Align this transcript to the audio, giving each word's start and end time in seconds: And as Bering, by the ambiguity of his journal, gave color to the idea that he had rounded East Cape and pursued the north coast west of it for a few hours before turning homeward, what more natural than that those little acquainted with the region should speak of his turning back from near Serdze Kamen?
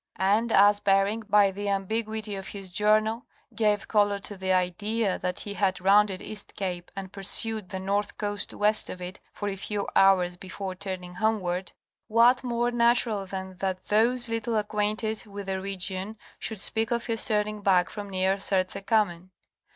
And 0.15 0.51
as 0.51 0.79
Bering, 0.79 1.21
by 1.29 1.51
the 1.51 1.69
ambiguity 1.69 2.35
of 2.35 2.47
his 2.47 2.71
journal, 2.71 3.27
gave 3.53 3.87
color 3.87 4.17
to 4.17 4.35
the 4.35 4.51
idea 4.51 5.19
that 5.19 5.41
he 5.41 5.53
had 5.53 5.79
rounded 5.79 6.23
East 6.23 6.55
Cape 6.55 6.89
and 6.95 7.13
pursued 7.13 7.69
the 7.69 7.79
north 7.79 8.17
coast 8.17 8.51
west 8.51 8.89
of 8.89 8.99
it 8.99 9.19
for 9.31 9.47
a 9.47 9.55
few 9.55 9.87
hours 9.95 10.37
before 10.37 10.73
turning 10.73 11.13
homeward, 11.13 11.73
what 12.07 12.43
more 12.43 12.71
natural 12.71 13.27
than 13.27 13.57
that 13.57 13.83
those 13.89 14.27
little 14.27 14.55
acquainted 14.57 15.23
with 15.27 15.45
the 15.45 15.61
region 15.61 16.17
should 16.39 16.59
speak 16.59 16.89
of 16.89 17.05
his 17.05 17.23
turning 17.23 17.61
back 17.61 17.87
from 17.87 18.09
near 18.09 18.39
Serdze 18.39 18.81
Kamen? 18.83 19.29